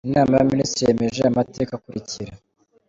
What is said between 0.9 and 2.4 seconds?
yemeje Amateka akurikira: